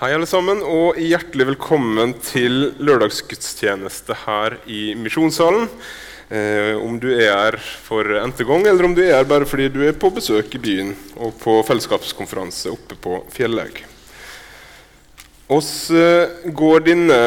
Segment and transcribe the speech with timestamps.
[0.00, 5.66] Hei, alle sammen, og hjertelig velkommen til lørdagsgudstjeneste her i Misjonssalen.
[6.32, 9.66] Eh, om du er her for n-te gang, eller om du er her bare fordi
[9.68, 13.82] du er på besøk i byen og på fellesskapskonferanse oppe på Fjellhaug.
[15.52, 17.20] Oss eh, går denne,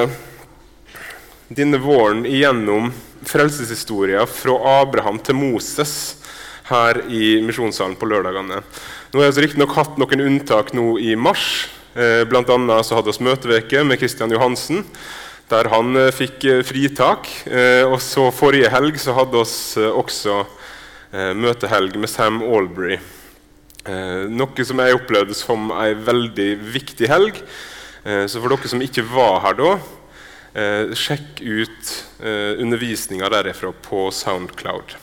[1.54, 2.90] denne våren igjennom
[3.30, 5.94] frelseshistoria fra Abraham til Moses
[6.74, 8.66] her i Misjonssalen på lørdagene.
[9.14, 11.68] Nå har vi riktignok hatt noen unntak nå i mars.
[11.94, 14.82] Eh, blant annet så hadde vi møteveke med Kristian Johansen,
[15.52, 17.30] der han eh, fikk eh, fritak.
[17.86, 20.44] Og så Forrige helg så hadde vi også
[21.14, 22.96] møtehelg med Sam Albury.
[24.34, 27.38] Noe som jeg opplevde som ei veldig viktig helg.
[28.02, 29.68] Så for dere som ikke var her da,
[30.98, 31.92] sjekk ut
[32.64, 34.96] undervisninga derifra på Soundcloud.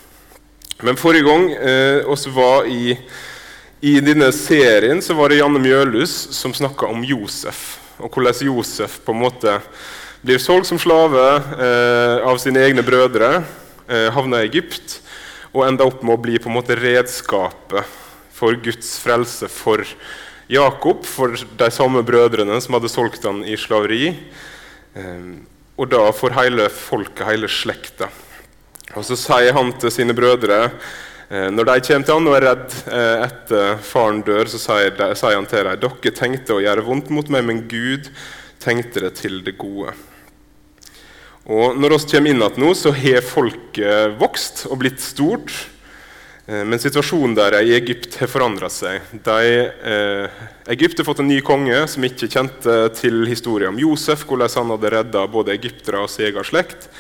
[0.83, 1.47] Men forrige gang
[2.11, 2.97] oss var i
[3.81, 7.79] i denne serien så var det Janne Mjølhus som snakka om Josef.
[7.97, 9.55] Og hvordan Josef på en måte
[10.21, 11.23] blir solgt som slave
[11.57, 13.39] eh, av sine egne brødre,
[13.89, 14.99] eh, havna i Egypt
[15.55, 17.89] og enda opp med å bli på en måte redskapet
[18.37, 19.85] for Guds frelse for
[20.51, 24.13] Jakob, for de samme brødrene som hadde solgt han i slaveri.
[24.93, 25.31] Eh,
[25.81, 28.11] og da for hele folket, hele slekta.
[28.93, 30.67] Og så sier han til sine brødre
[31.31, 34.97] når de kommer til han og er redd eh, etter faren dør, så sier
[35.37, 38.09] han til dem dere tenkte å gjøre vondt mot meg, men Gud
[38.61, 39.95] tenkte det til det gode.
[41.51, 45.55] Og Når vi kommer inn igjen nå, så har folket vokst og blitt stort.
[46.51, 48.99] Eh, men situasjonen der i Egypt har forandra seg.
[49.23, 50.43] De, eh,
[50.75, 54.75] Egypt har fått en ny konge som ikke kjente til historien om Josef, hvordan han
[54.75, 56.91] hadde redda både egyptere og sin egen slekt.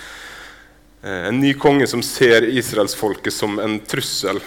[1.02, 4.40] Eh, en ny konge som ser israelsfolket som en trussel,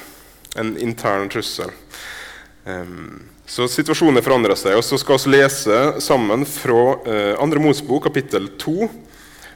[0.55, 1.71] en intern trussel.
[3.45, 4.77] Så situasjonen forandrer seg.
[4.77, 8.87] og Så skal vi lese sammen fra eh, andre Mosebok, kapittel 2,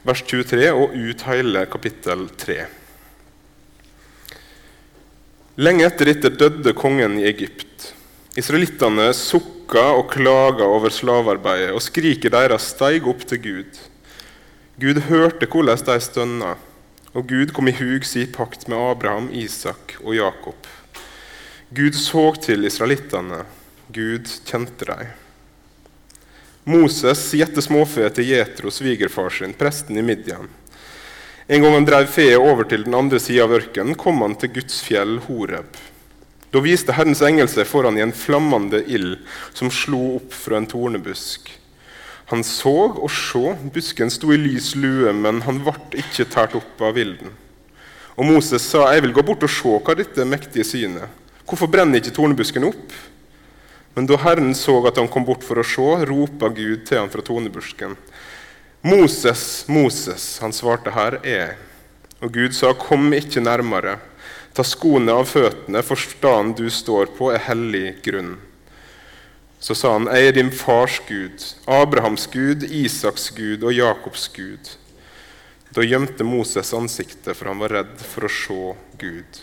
[0.04, 2.58] vers 23, og ut hele kapittel 3.
[5.58, 7.88] Lenge etter dette døde kongen i Egypt.
[8.38, 13.80] Israelittene sukka og klaga over slavearbeidet, og skriket deres steig opp til Gud.
[14.78, 16.54] Gud hørte hvordan de stønna.
[17.16, 20.68] Og Gud kom i hug si pakt med Abraham, Isak og Jakob.
[21.70, 23.44] Gud så til israelittene.
[23.92, 25.10] Gud kjente dem.
[26.68, 30.50] Moses gjette småfe til Jetro, svigerfar sin, presten i Midian.
[31.48, 34.52] En gang han drev feet over til den andre sida av ørkenen, kom han til
[34.58, 35.78] Guds fjell Horeb.
[36.52, 39.16] Da viste Herrens engel seg foran i en flammende ild
[39.56, 41.48] som slo opp fra en tornebusk.
[42.28, 46.82] Han så og så, busken sto i lys lue, men han ble ikke tært opp
[46.84, 47.32] av vilden.
[48.18, 51.08] Og Moses sa, 'Jeg vil gå bort og se hva dette mektige synet.'
[51.46, 52.92] 'Hvorfor brenner ikke tornebusken opp?'
[53.94, 57.08] Men da Herren så at han kom bort for å se, ropa Gud til ham
[57.08, 57.96] fra tornebusken.
[58.84, 61.56] 'Moses, Moses', han svarte, 'Her er jeg'.
[62.22, 63.98] Og Gud sa, 'Kom ikke nærmere'.
[64.54, 68.36] Ta skoene av føttene, for staden du står på, er hellig grunn.
[69.60, 74.76] Så sa han, 'Jeg er din fars Gud, Abrahams Gud, Isaks Gud og Jakobs Gud.'
[75.74, 79.40] Da gjemte Moses ansiktet, for han var redd for å se Gud.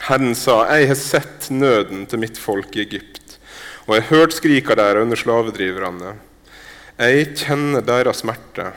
[0.00, 3.38] Herren sa, 'Jeg har sett nøden til mitt folk i Egypt,'
[3.86, 6.16] 'og jeg har hørt skrika der under slavedriverne.'
[6.98, 8.72] 'Jeg kjenner deres smerte.'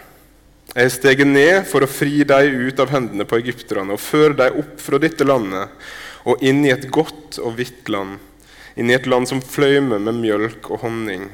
[0.75, 4.33] Jeg har steget ned for å fri deg ut av hendene på egypterne og føre
[4.33, 5.69] deg opp fra dette landet
[6.25, 8.17] og inn i et godt og hvitt land
[8.75, 11.27] inn i et land som fløymer med mjølk og honning.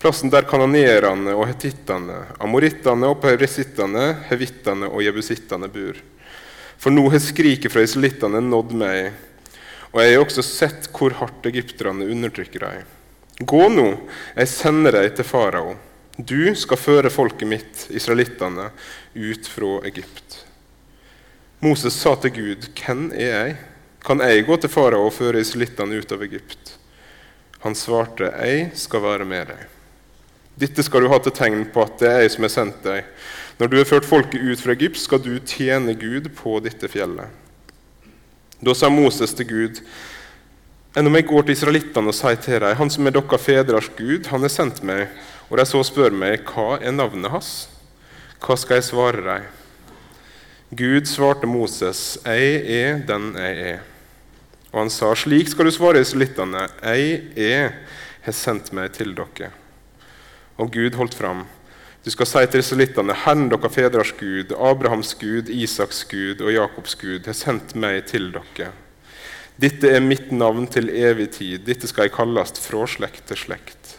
[0.00, 5.98] Plassen der kanonerene og hetittene, amorittene og peresittene, hevittene og jebusittene bor.
[6.80, 9.10] For nå har skriket fra israelittene nådd meg,
[9.90, 12.88] og jeg har også sett hvor hardt egypterne undertrykker dem.
[13.40, 13.86] Gå nå,
[14.36, 15.74] jeg sender deg til farao.
[16.16, 18.70] Du skal føre folket mitt, israelittene,
[19.16, 20.44] ut fra Egypt.
[21.60, 23.56] Moses sa til Gud, 'Hvem er jeg?'
[24.04, 26.76] Kan jeg gå til farao og føre israelittene ut av Egypt?
[27.60, 29.66] Han svarte, Jeg skal være med deg.
[30.60, 33.04] Dette skal du ha til tegn på at det er jeg som har sendt deg.
[33.60, 37.28] Når du har ført folket ut fra Egypt, skal du tjene Gud på dette fjellet.
[38.60, 39.82] Da sa Moses til Gud,
[40.96, 43.90] enn om jeg går til israelittene og sier til dem, Han som er deres fedres
[43.96, 45.08] Gud, han har sendt meg,
[45.48, 47.68] og de så spør meg, hva er navnet hans?
[48.40, 49.48] Hva skal jeg svare dem?
[50.76, 53.89] Gud svarte Moses, jeg er den jeg er.
[54.70, 57.72] Og han sa, slik skal du svare israelittene, jeg er
[58.24, 59.50] har sendt meg til dere.
[60.60, 61.46] Og Gud holdt fram.
[62.04, 66.96] Du skal si til israelittene, Herren deres fedres Gud, Abrahams Gud, Isaks Gud og Jakobs
[67.00, 68.70] Gud har sendt meg til dere.
[69.60, 73.96] Dette er mitt navn til evig tid, dette skal jeg kalles fra slekt til slekt.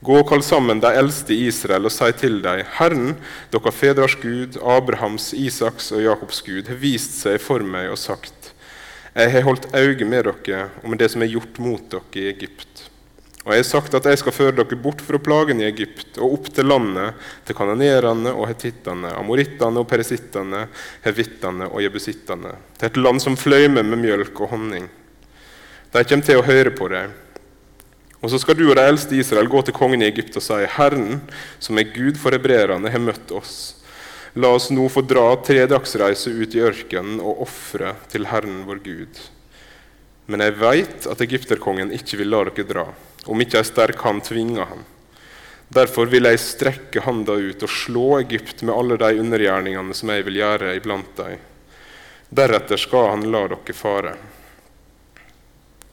[0.00, 3.16] Gå og kall sammen de eldste i Israel og si til dem, Herren,
[3.52, 8.37] dere fedres Gud, Abrahams, Isaks og Jakobs Gud, har vist seg for meg og sagt:"
[9.18, 12.28] Jeg har holdt øye med dere og med det som er gjort mot dere i
[12.30, 12.84] Egypt.
[13.42, 16.36] Og jeg har sagt at jeg skal føre dere bort fra plagen i Egypt og
[16.36, 17.16] opp til landet,
[17.48, 20.66] til kanonerene og hetittene, amorittene og peresittene,
[21.02, 24.86] hevittene og jebusittene, til et land som fløymer med mjølk og honning.
[25.94, 27.16] De kommer til å høre på deg.
[28.20, 30.44] Og så skal du og de eldste i Israel gå til kongen i Egypt og
[30.44, 31.22] si:" Herren,
[31.58, 33.77] som er Gud for hebreerne, har møtt oss.
[34.34, 38.82] La oss nå få dra tre dagsreiser ut i ørkenen og ofre til Herren vår
[38.84, 39.20] Gud.
[40.28, 42.86] Men jeg veit at egypterkongen ikke vil la dere dra,
[43.24, 44.84] om ikke ei sterk hand tvinger ham.
[45.68, 50.24] Derfor vil jeg strekke handa ut og slå Egypt med alle de undergjerningene som jeg
[50.24, 51.40] vil gjøre iblant dem.
[52.28, 54.14] Deretter skal han la dere fare.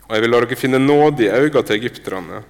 [0.05, 2.43] Og jeg vil la dere finne nåde i øynene til egypterne.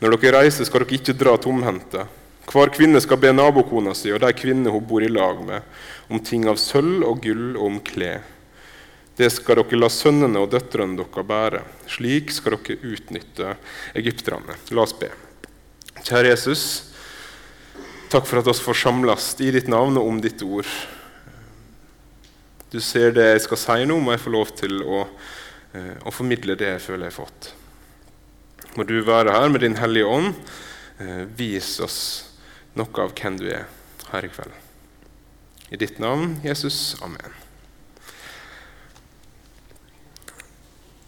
[0.00, 2.06] Når dere reiser, skal dere ikke dra tomhendte.
[2.48, 5.62] Hver kvinne skal be nabokona si og de kvinnene hun bor i lag med,
[6.10, 8.24] om ting av sølv og gull og om klær.
[9.20, 11.60] Det skal dere la sønnene og døtrene deres bære.
[11.90, 13.50] Slik skal dere utnytte
[13.98, 14.56] egypterne.
[14.72, 15.10] La oss be.
[16.00, 16.62] Kjære Jesus,
[18.08, 20.70] takk for at oss får samles i ditt navn og om ditt ord.
[22.72, 26.56] Du ser det jeg skal si nå, må jeg få lov til å eh, formidle
[26.56, 27.52] det jeg føler jeg har fått.
[28.78, 30.32] Må du være her med Din Hellige Ånd.
[31.02, 32.29] Eh, vis oss
[32.80, 33.68] noe av hvem du er
[34.10, 34.56] her i kveld.
[35.70, 36.96] I ditt navn, Jesus.
[37.06, 37.36] Amen.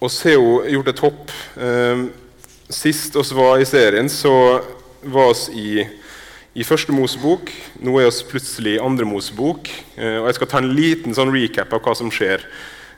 [0.02, 1.32] Oss har jo gjort et hopp.
[1.56, 2.04] Eh,
[2.72, 4.34] sist oss var i serien, så
[5.02, 5.82] var oss i,
[6.54, 7.50] i første Mosebok.
[7.82, 9.72] Nå er oss plutselig i andre Mosebok.
[9.98, 12.46] Og jeg skal ta en liten sånn recap av hva som skjer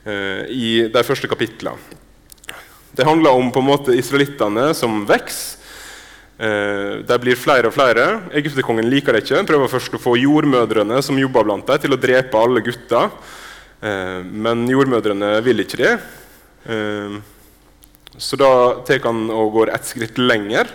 [0.05, 1.81] Eh, i de første kapitlene.
[2.95, 5.63] Det handler om på en måte israelittene som vokser.
[6.35, 8.05] Eh, de blir flere og flere.
[8.35, 9.45] Egypterkongen liker det ikke.
[9.47, 13.09] Prøver først å få jordmødrene som jobber blant dem, til å drepe alle gutter.
[13.81, 15.95] Eh, men jordmødrene vil ikke det.
[18.17, 18.51] Så da
[18.87, 20.71] tar han og går ett skritt lenger.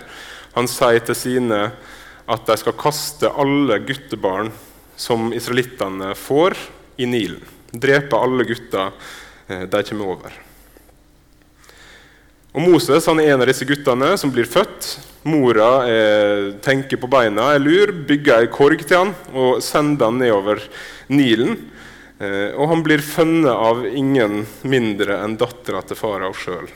[0.55, 1.57] Han sier til sine
[2.31, 4.53] at de skal kaste alle guttebarn
[4.95, 6.55] som israelittene får,
[7.01, 7.41] i Nilen.
[7.73, 8.91] Drepe alle gutter
[9.51, 10.50] Eh, de kommer over.
[12.51, 14.97] Og Moses han er en av disse guttene som blir født.
[15.23, 20.19] Mora er, tenker på beina, er lur, bygger ei korg til han og sender han
[20.19, 20.63] nedover
[21.13, 21.55] Nilen.
[22.21, 26.67] Eh, og han blir funnet av ingen mindre enn dattera til farao sjøl.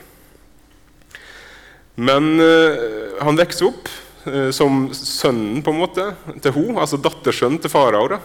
[2.00, 2.80] Men eh,
[3.20, 3.92] han vokser opp
[4.30, 6.08] eh, som sønnen på en måte
[6.40, 8.18] til hun, altså dattersønnen til farao.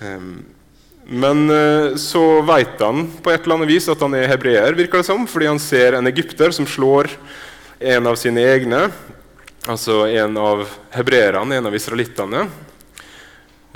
[0.00, 0.55] Um,
[1.06, 5.02] men eh, så vet han på et eller annet vis at han er hebreer, virker
[5.02, 7.12] det som, fordi han ser en egypter som slår
[7.78, 8.88] en av sine egne,
[9.70, 10.64] altså en av
[10.96, 12.46] hebreerne, en av israelittene.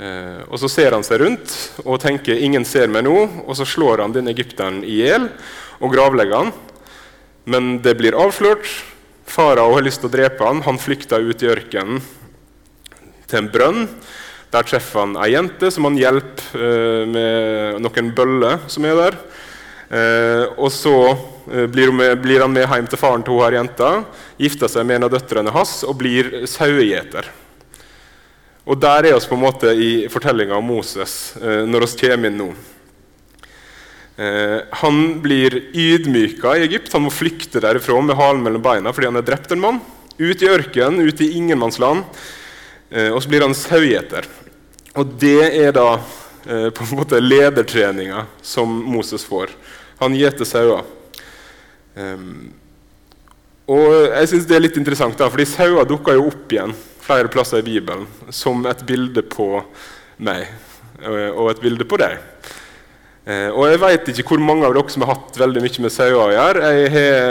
[0.01, 1.55] Eh, og Så ser han seg rundt
[1.85, 5.29] og tenker 'ingen ser meg nå', og så slår han den egypteren i hjel
[5.79, 6.53] og gravlegger han.
[7.45, 8.67] Men det blir avslørt.
[9.25, 10.61] Farao har lyst til å drepe han.
[10.61, 12.01] Han flykter ut i ørkenen
[13.27, 13.87] til en brønn.
[14.51, 19.19] Der treffer han ei jente som han hjelper eh, med noen bøller som er der.
[19.91, 20.95] Eh, og så
[21.51, 23.91] eh, blir, med, blir, han med hjem til faren til hun jenta,
[24.39, 27.27] gifter seg med en av døtrene hans og blir sauegjeter.
[28.67, 32.31] Og der er vi på en måte i fortellinga om Moses eh, når vi kommer
[32.31, 32.49] inn nå.
[34.19, 36.91] Eh, han blir ydmyka i Egypt.
[36.95, 39.81] Han må flykte derifra med halen mellom beina fordi han har drept en mann.
[40.19, 42.03] Ut i ørkenen, ut i ingenmannsland.
[42.91, 44.25] Og så blir han sauegjeter.
[44.99, 49.53] Og det er da eh, på en måte ledertreninga som Moses får.
[50.01, 50.83] Han gjeter sauer.
[51.95, 52.51] Um,
[53.71, 57.31] og jeg synes det er litt interessant, da, fordi sauer dukker jo opp igjen flere
[57.31, 59.47] plasser i Bibelen som et bilde på
[60.21, 62.17] meg eh, og et bilde på deg.
[63.25, 65.93] Eh, og Jeg vet ikke hvor mange av dere som har hatt veldig mye med
[65.93, 66.71] sauer å gjøre.
[66.77, 67.21] Jeg har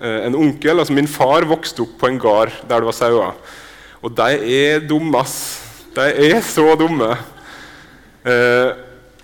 [0.00, 3.58] eh, en onkel, altså Min far vokste opp på en gard der det var sauer.
[4.02, 5.61] Og de er dumme, ass.
[5.92, 7.10] De er så dumme.
[8.24, 8.70] Eh,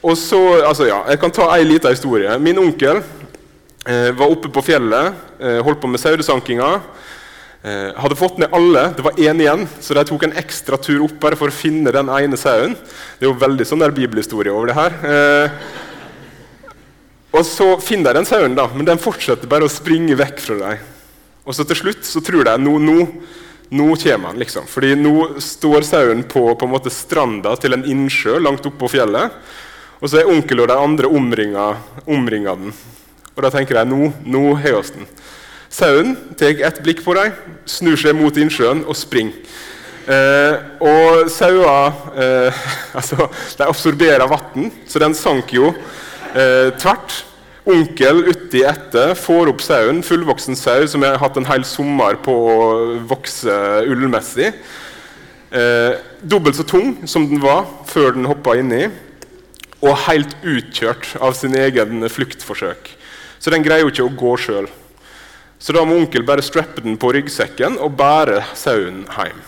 [0.04, 2.34] og så, altså ja, Jeg kan ta ei lita historie.
[2.42, 6.68] Min onkel eh, var oppe på fjellet, eh, holdt på med sauesankinga.
[7.64, 11.02] Eh, hadde fått ned alle, det var én igjen, så de tok en ekstra tur
[11.08, 12.76] opp bare for å finne den ene sauen.
[13.18, 15.00] Det er jo veldig sånn der bibelhistorie over det her.
[15.08, 15.48] Eh,
[17.32, 20.60] og så finner de den sauen, da, men den fortsetter bare å springe vekk fra
[20.60, 20.86] dem.
[21.48, 22.98] Og så til slutt så tror de nå, nå
[23.70, 24.66] nå kommer han, liksom.
[24.68, 28.94] Fordi nå står sauen på, på en måte stranda til en innsjø langt oppå på
[28.96, 29.34] fjellet.
[29.98, 31.66] Og så er onkel og de andre omringa,
[32.06, 32.76] omringa den.
[33.34, 35.08] Og da tenker jeg nå, nå har vi den.
[35.68, 37.34] Sauen tar et blikk på dem,
[37.68, 39.36] snur seg mot innsjøen og springer.
[40.08, 42.60] Eh, og sauer eh,
[42.98, 47.24] altså, de absorberer vann, så den sank jo eh, tvert.
[47.68, 52.32] Onkel uti etter får opp sauen, fullvoksen sau som har hatt en hel sommer på
[52.32, 52.62] å
[53.10, 53.52] vokse
[53.84, 54.54] ullmessig.
[55.52, 58.86] Eh, dobbelt så tung som den var før den hoppa inni,
[59.84, 62.88] og helt utkjørt av sin egen fluktforsøk.
[63.36, 64.72] Så den greier jo ikke å gå sjøl.
[65.60, 69.40] Så da må onkel bare strappe den på ryggsekken og bære sauen hjem.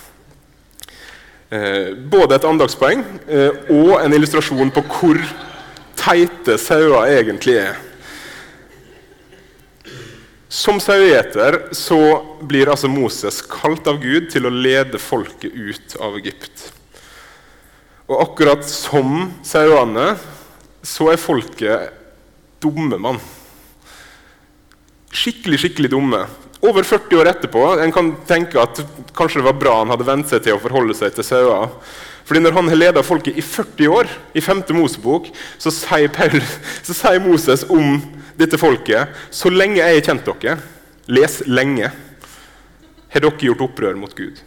[1.51, 5.29] Eh, både et andagspoeng eh, og en illustrasjon på hvor
[5.97, 7.87] teite sauer egentlig er.
[10.51, 12.01] Som sauegjeter så
[12.43, 16.67] blir altså Moses kalt av Gud til å lede folket ut av Egypt.
[18.11, 20.17] Og akkurat som sauene
[20.83, 21.95] så er folket
[22.61, 23.21] dumme mann.
[25.15, 26.25] Skikkelig, skikkelig dumme
[26.61, 28.83] over 40 år etterpå en kan tenke at
[29.17, 31.71] kanskje det var bra han hadde vent seg til å forholde seg til sauer.
[32.25, 34.63] Fordi Når han har leda folket i 40 år, i 5.
[34.77, 36.41] Mosebok, så sier, Paul,
[36.87, 37.99] så sier Moses om
[38.39, 40.59] dette folket Så lenge jeg har kjent dere,
[41.11, 41.91] les lenge,
[43.11, 44.39] har dere gjort opprør mot Gud.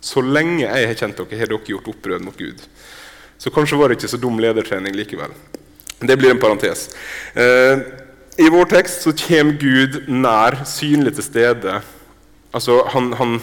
[0.00, 2.60] Så lenge jeg har kjent dere, har dere gjort opprør mot Gud.
[3.40, 5.32] Så kanskje var det ikke så dum ledertrening likevel.
[6.00, 6.88] Det blir en parentes.
[7.34, 7.80] Eh,
[8.40, 11.80] i vår tekst så kommer Gud nær, synlig til stede.
[12.56, 13.38] Altså, han, han,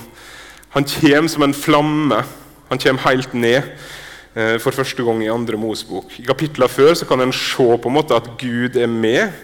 [0.74, 2.22] han kommer som en flamme.
[2.70, 3.62] Han kommer helt ned
[4.36, 6.18] eh, for første gang i andre Mosebok.
[6.20, 9.36] I kapitlene før så kan en se på en måte at Gud er med.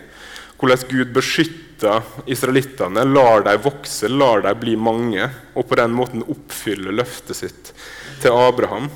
[0.60, 5.28] Hvordan Gud beskytter israelittene, lar dem vokse, lar dem bli mange.
[5.56, 7.74] Og på den måten oppfylle løftet sitt
[8.24, 8.90] til Abraham.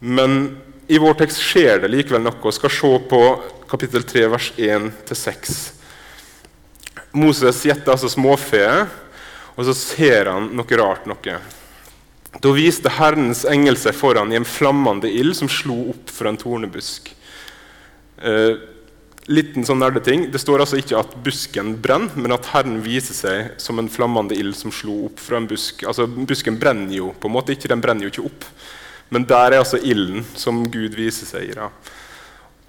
[0.00, 0.56] Men
[0.88, 2.40] i vår tekst skjer det likevel noe.
[2.42, 3.22] Vi skal se på
[3.70, 5.54] kapittel 3, vers 1-6.
[7.16, 8.64] Moses gjetter altså småfe,
[9.52, 11.06] og så ser han noe rart.
[11.08, 11.36] noe.
[12.40, 16.38] Da viste Herrens engel seg foran i en flammende ild som slo opp fra en
[16.40, 17.10] tornebusk.
[18.22, 18.54] Eh,
[19.28, 20.30] liten sånn nerdeting.
[20.32, 24.38] Det står altså ikke at busken brenner, men at Herren viser seg som en flammende
[24.38, 25.84] ild som slo opp fra en busk.
[25.84, 28.48] Altså, Busken brenner jo på en måte ikke, den brenner jo ikke opp.
[29.12, 31.56] Men der er altså ilden som Gud viser seg i.
[31.58, 31.68] Da.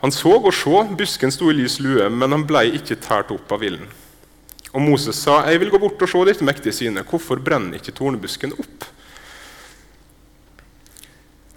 [0.03, 3.53] Han så og så, busken sto i lys lue, men han ble ikke tært opp
[3.55, 3.87] av ilden.
[4.73, 7.07] Og Moses sa, 'Jeg vil gå bort og se ditt mektige synet.
[7.07, 8.89] Hvorfor brenner ikke tornebusken opp?'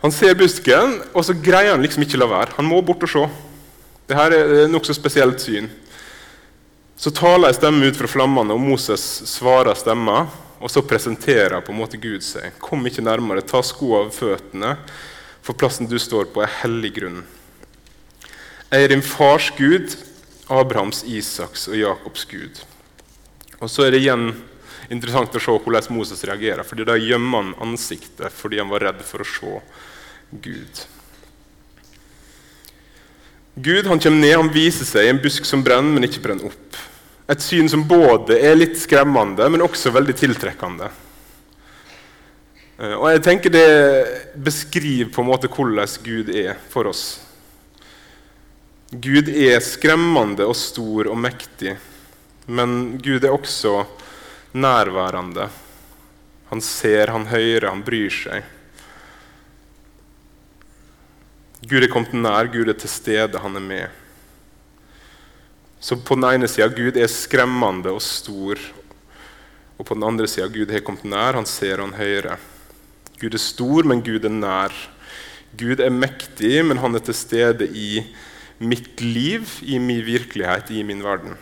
[0.03, 2.57] Han ser busken, og så greier han liksom ikke la være.
[2.59, 3.27] Han må bort og se.
[4.07, 5.71] Dette er nokså spesielt syn.
[6.97, 10.27] Så taler ei stemme ut fra flammene, og Moses svarer stemma.
[10.57, 12.55] Og så presenterer på en måte Gud seg.
[12.65, 14.77] Kom ikke nærmere, ta skoene av føttene,
[15.45, 17.19] for plassen du står på, er hellig grunn.
[18.71, 19.93] Jeg er din fars Gud,
[20.49, 22.63] Abrahams, Isaks og Jakobs Gud.
[23.61, 24.31] Og Så er det igjen
[24.91, 26.65] interessant å se hvordan Moses reagerer.
[26.65, 29.61] fordi Da gjemmer han ansiktet fordi han var redd for å se
[30.31, 30.85] Gud.
[33.57, 36.51] Gud han kommer ned, han viser seg i en busk som brenner, men ikke brenner
[36.51, 36.77] opp.
[37.27, 40.91] Et syn som både er litt skremmende, men også veldig tiltrekkende.
[42.77, 43.69] Eh, og jeg tenker Det
[44.37, 47.23] beskriver på en måte hvordan Gud er for oss.
[48.93, 51.75] Gud er skremmende og stor og mektig,
[52.47, 53.81] men Gud er også
[54.57, 55.49] nærværende.
[56.51, 58.45] Han ser, han hører, han bryr seg.
[61.67, 64.03] Gud er kommet nær, Gud er til stede, han er med.
[65.83, 68.61] Så på den ene sida Gud er skremmende og stor,
[69.77, 72.39] og på den andre sida Gud har kommet nær, han ser han hører.
[73.21, 74.75] Gud er stor, men Gud er nær.
[75.57, 78.03] Gud er mektig, men han er til stede i
[78.59, 81.37] mitt liv, i min virkelighet, i min verden.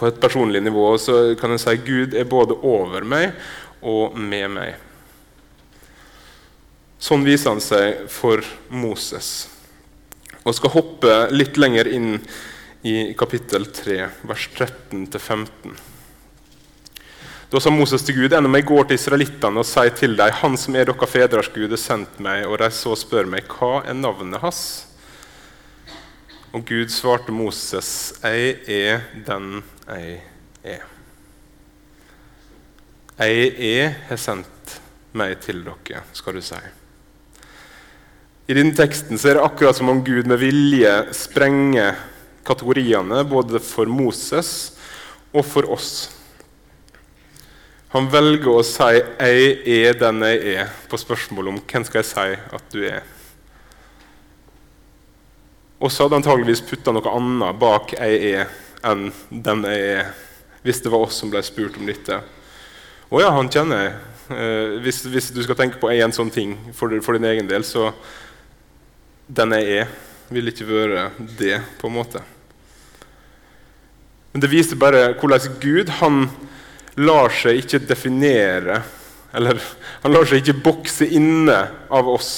[0.00, 3.34] På et personlig nivå så kan jeg si at Gud er både over meg
[3.84, 4.78] og med meg.
[7.00, 8.40] Sånn viser han seg for
[8.72, 9.50] Moses.
[10.40, 12.14] Og skal hoppe litt lenger inn
[12.80, 15.76] i kapittel 3, vers 13-15.
[17.52, 20.56] Da sa Moses til Gud, enda jeg går til israelittene og sier til dem, Han
[20.56, 24.00] som er deres fedres Gud, har sendt meg, og de så spør meg, hva er
[24.00, 24.62] navnet hans?
[26.50, 30.22] Og Gud svarte Moses, 'Jeg er den jeg
[30.64, 30.86] er'.
[33.18, 34.80] Jeg er har sendt
[35.12, 36.58] meg til dere, skal du si.
[38.48, 41.94] I denne teksten er det akkurat som om Gud med vilje sprenger
[42.44, 44.72] kategoriene både for Moses
[45.32, 46.10] og for oss.
[47.90, 52.04] Han velger å si 'jeg er den jeg er' på spørsmålet om hvem skal jeg
[52.04, 53.02] si at du er.
[55.80, 58.50] Og så hadde antageligvis putta noe annet bak 'jeg er'
[58.84, 60.12] enn 'den jeg er'.
[60.62, 62.20] hvis det var oss som ble spurt om dette.
[63.10, 63.94] Å ja, han kjenner jeg.
[64.30, 67.64] Eh, hvis, hvis, du skal tenke på en sånn ting for, for, din egen del,
[67.64, 67.94] så
[69.26, 69.88] den jeg er,
[70.28, 72.20] vil ikke være det, på en måte.
[74.32, 76.28] Men det viser bare hvordan Gud han
[77.00, 78.82] lar seg ikke definere
[79.32, 79.58] Eller
[80.02, 81.56] han lar seg ikke bokse inne
[81.88, 82.30] av oss.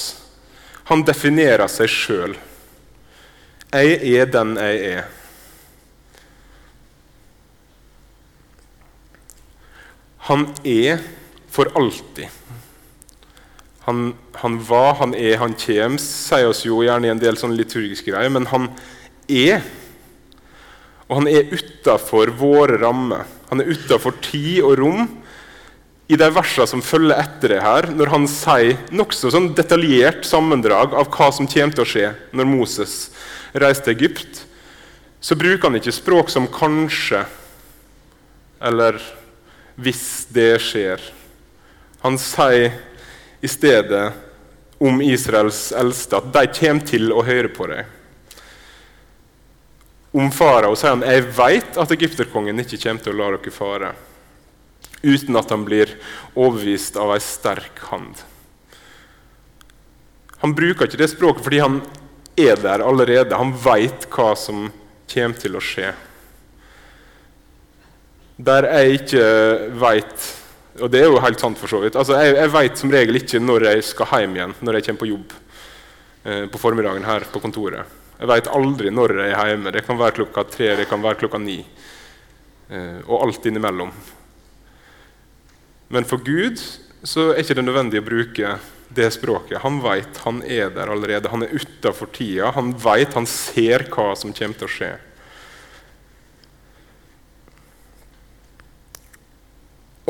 [0.84, 2.34] Han definerer seg sjøl.
[3.72, 5.04] Jeg er den jeg er.
[10.28, 11.00] Han er
[11.48, 12.28] for alltid.
[13.86, 14.12] Han,
[14.42, 18.12] han, var, han er, han kommer, sier oss jo gjerne i en del sånne liturgiske
[18.12, 18.68] greier, men han
[19.26, 19.64] er.
[21.08, 23.24] Og han er utafor våre rammer.
[23.48, 25.08] Han er utafor tid og rom.
[26.10, 30.96] I de versene som følger etter det her, når han sier nokså sånn detaljert sammendrag
[30.98, 32.96] av hva som kommer til å skje når Moses
[33.54, 34.42] reiser til Egypt,
[35.22, 37.24] så bruker han ikke språk som 'kanskje'
[38.60, 38.98] eller
[39.76, 41.00] hvis det skjer.
[42.02, 42.72] Han sier
[43.40, 44.12] i stedet
[44.82, 47.86] om Israels eldste at de kommer til å høre på deg.
[50.12, 53.92] Om farao sier han jeg vet at egypterkongen ikke kommer til å la dere fare,
[55.02, 55.90] uten at han blir
[56.34, 58.22] overbevist av ei sterk hand.
[60.42, 61.82] Han bruker ikke det språket fordi han
[62.38, 63.38] er der allerede.
[63.38, 64.70] Han veit hva som
[65.12, 65.92] kommer til å skje
[68.40, 69.24] der jeg ikke
[69.80, 70.28] veit
[70.80, 71.96] Og det er jo helt sant, for så vidt.
[72.00, 75.02] Altså, jeg, jeg veit som regel ikke når jeg skal hjem igjen når jeg kommer
[75.02, 75.34] på jobb
[76.24, 77.98] eh, på formiddagen her på kontoret.
[78.16, 79.74] Jeg veit aldri når jeg er hjemme.
[79.74, 81.58] Det kan være klokka tre, det kan være klokka ni.
[82.72, 83.92] Eh, og alt innimellom.
[85.92, 86.60] Men for Gud
[87.04, 88.56] så er ikke det nødvendig å bruke
[88.92, 89.60] det språket.
[89.64, 91.30] Han veit han er der allerede.
[91.32, 92.52] Han er utafor tida.
[92.56, 94.92] Han veit, han ser hva som kommer til å skje.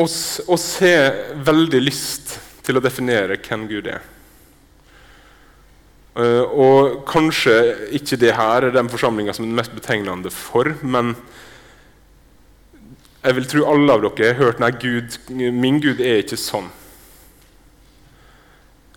[0.02, 4.02] oss, har veldig lyst til å definere hvem Gud er.
[6.12, 7.54] Uh, og kanskje
[7.96, 11.14] ikke det her er den forsamlinga som er mest betegnende for, men
[13.22, 16.70] jeg vil tro alle av dere har hørt nei, Gud, min Gud er ikke sånn.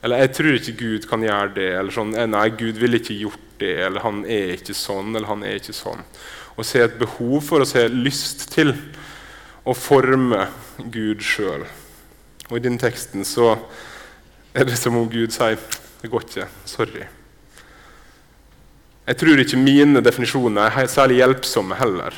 [0.06, 1.70] Eller jeg tror ikke Gud kan gjøre det.
[1.80, 3.74] Eller sånn, nei, Gud ville ikke gjort det.
[3.88, 6.04] Eller han er ikke sånn, eller han er ikke sånn.
[6.56, 8.76] Å se et behov for å se lyst til
[9.66, 10.46] å forme
[10.94, 11.66] Gud sjøl.
[12.52, 13.56] Og I den teksten så
[14.54, 15.58] er det som om Gud sier
[16.02, 16.46] det går ikke.
[16.70, 17.06] Sorry.
[19.06, 22.14] Jeg tror ikke mine definisjoner er særlig hjelpsomme heller.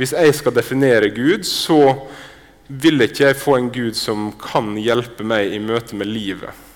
[0.00, 2.06] Hvis jeg skal definere Gud, så
[2.70, 6.66] vil ikke jeg få en Gud som kan hjelpe meg i møte med livet.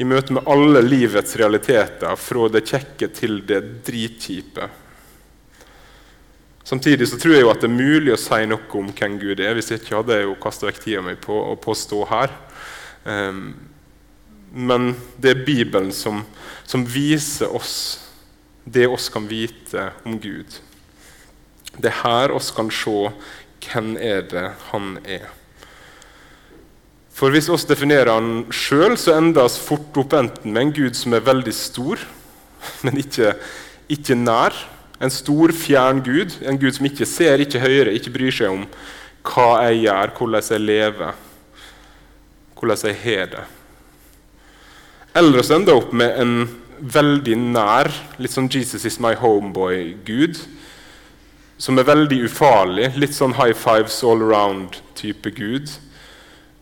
[0.00, 4.66] I møte med alle livets realiteter, fra det kjekke til det dritkjipe.
[6.66, 9.38] Samtidig så tror jeg jo at det er mulig å si noe om hvem Gud
[9.38, 9.54] er.
[9.54, 12.34] Hvis jeg ikke hadde jeg jo kasta vekk tida mi på å påstå her.
[13.04, 13.44] Um,
[14.50, 16.24] men det er Bibelen som,
[16.66, 17.76] som, viser oss
[18.64, 20.58] det oss kan vite om Gud.
[21.78, 23.12] Det er her oss kan se
[23.62, 25.28] hvem er det han er.
[27.12, 30.98] For hvis oss definerer han sjøl, så ender vi fort opp enten med en Gud
[30.98, 32.00] som er veldig stor,
[32.84, 33.34] men ikke,
[33.92, 34.56] ikke nær
[35.02, 38.66] en stor, fjern Gud, en Gud som ikke ser, ikke hører, ikke bryr seg om
[39.26, 41.20] hva jeg gjør, hvordan jeg lever,
[42.58, 43.44] hvordan jeg har det.
[45.18, 46.36] Eller å ender opp med en
[46.82, 50.40] veldig nær, litt sånn 'Jesus is my homeboy'-gud,
[51.62, 55.70] som er veldig ufarlig, litt sånn high fives all around-type gud,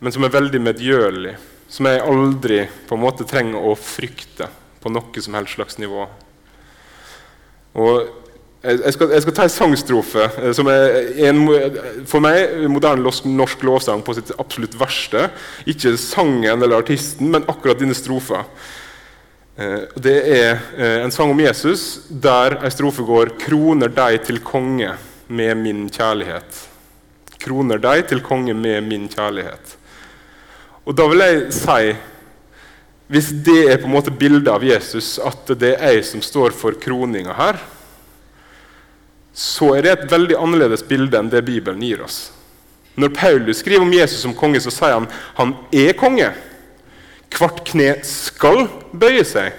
[0.01, 1.37] men som er veldig medgjørlig,
[1.73, 6.05] som jeg aldri på en måte trenger å frykte på noe som helst slags nivå.
[7.81, 7.95] Og
[8.61, 10.99] jeg skal, jeg skal, ta en sangstrofe eh, som er
[11.31, 11.39] en,
[12.09, 15.31] for meg moderne norsk lovsang på sitt absolutt verste.
[15.65, 18.43] Ikke sangen eller artisten, men akkurat denne strofa.
[19.61, 24.41] Eh, det er eh, en sang om Jesus der ei strofe går 'Kroner deg til
[24.41, 24.95] konge
[25.29, 26.63] med min kjærlighet'.
[27.41, 29.77] Kroner deg til konge med min kjærlighet.
[30.87, 31.97] Og da vil jeg si
[33.11, 36.53] Hvis det er på en måte bildet av Jesus, at det er jeg som står
[36.55, 37.57] for kroninga her,
[39.35, 42.31] så er det et veldig annerledes bilde enn det Bibelen gir oss.
[42.95, 46.31] Når Paulus skriver om Jesus som konge, så sier han han er konge.
[47.31, 49.55] Hvert kne skal bøye seg.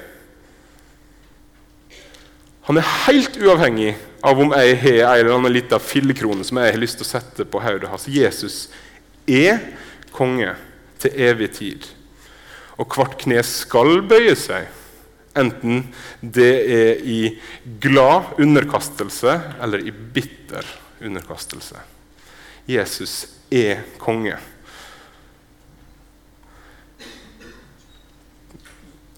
[2.68, 6.76] Han er helt uavhengig av om jeg har en eller annen liten fillekrone som jeg
[6.76, 8.06] har lyst til å sette på hodet hans.
[8.12, 8.68] Jesus
[9.26, 9.58] er
[10.14, 10.54] konge
[11.02, 11.88] til evig tid.
[12.78, 14.70] Og hvert kne skal bøye seg.
[15.38, 15.86] Enten
[16.22, 17.20] det er i
[17.82, 20.68] glad underkastelse eller i bitter
[21.02, 21.80] underkastelse.
[22.70, 24.36] Jesus er konge.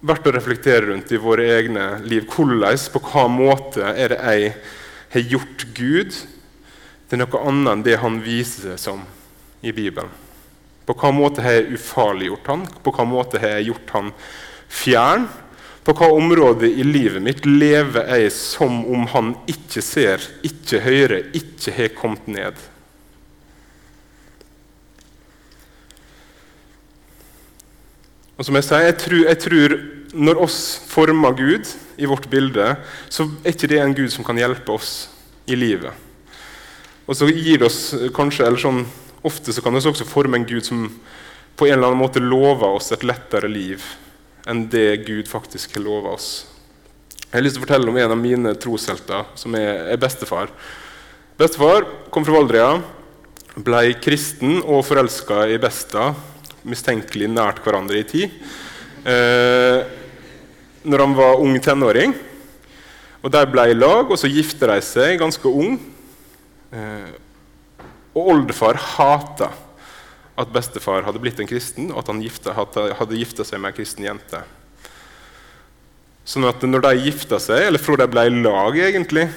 [0.03, 2.25] Verdt å reflektere rundt i våre egne liv.
[2.27, 4.49] Hvordan, på hva måte er det jeg
[5.13, 6.17] har gjort Gud
[7.07, 9.05] til noe annet enn det han viser seg som
[9.63, 10.11] i Bibelen?
[10.83, 12.65] På hva måte har jeg ufarliggjort han?
[12.83, 14.11] På hva måte har jeg gjort han
[14.67, 15.29] fjern?
[15.87, 21.29] På hva område i livet mitt lever jeg som om han ikke ser, ikke hører,
[21.35, 22.59] ikke har kommet ned?
[28.37, 29.75] Og som jeg sier, jeg tror, jeg tror
[30.13, 32.75] når oss former Gud i vårt bilde,
[33.09, 35.07] så er ikke det en Gud som kan hjelpe oss
[35.49, 35.93] i livet.
[37.05, 37.81] Og så gir det oss
[38.15, 38.83] kanskje, eller sånn,
[39.23, 40.81] Ofte så kan vi også forme en Gud som
[41.55, 43.79] på en eller annen måte lover oss et lettere liv
[44.51, 46.43] enn det Gud faktisk har lova oss.
[47.29, 50.51] Jeg har lyst til å fortelle om en av mine troshelter, som er, er bestefar.
[51.39, 52.73] Bestefar kom fra Valdrea,
[53.55, 56.11] ble kristen og forelska i Besta
[56.67, 58.37] mistenkelig nært hverandre i tid.
[59.03, 59.83] Eh,
[60.83, 62.15] når han var ung tenåring.
[63.23, 65.77] Og De ble i lag, og så gifta de seg ganske ung.
[66.73, 67.13] Eh,
[68.13, 69.51] og oldefar hata
[70.37, 73.77] at bestefar hadde blitt en kristen, og at han gifte, hadde gifta seg med ei
[73.77, 74.41] kristen jente.
[76.25, 79.27] Sånn at når de gifta seg, eller fra de ble i lag, egentlig,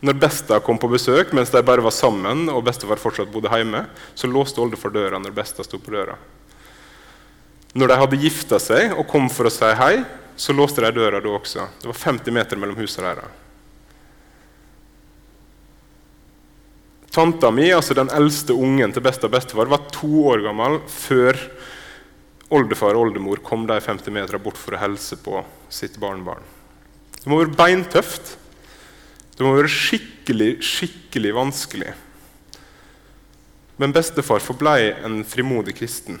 [0.00, 3.84] når Besta kom på besøk mens de bare var sammen, og bestefar fortsatt bodde hjemme,
[4.14, 6.16] så låste oldefar døra når Besta sto på døra.
[7.74, 10.00] Når de hadde gifta seg og kom for å si hei,
[10.40, 11.68] så låste de døra da også.
[11.82, 13.36] Det var 50 meter mellom husene deres.
[17.10, 21.38] Tanta mi, altså den eldste ungen til besta og bestefar, var to år gammel før
[22.54, 26.46] oldefar og oldemor kom de 50 meter bort for å helse på sitt barnebarn.
[27.18, 28.36] Det må være beintøft.
[29.36, 31.92] Det må være skikkelig, skikkelig vanskelig.
[33.80, 36.20] Men bestefar forblei en frimodig kristen.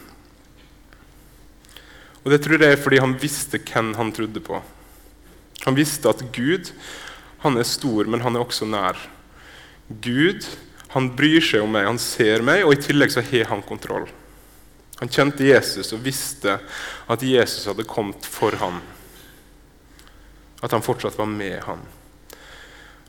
[2.24, 4.60] Og Det tror jeg er fordi han visste hvem han trodde på.
[5.64, 6.72] Han visste at Gud
[7.40, 8.98] han er stor, men han er også nær.
[9.88, 10.44] Gud
[10.92, 14.08] han bryr seg om meg, han ser meg, og i tillegg så har han kontroll.
[15.00, 16.58] Han kjente Jesus og visste
[17.08, 18.82] at Jesus hadde kommet for ham.
[20.60, 21.80] At han fortsatt var med ham.